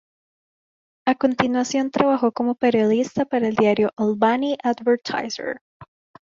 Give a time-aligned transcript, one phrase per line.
[1.07, 5.59] A continuación trabajó como periodista para el diario "Albany Advertiser".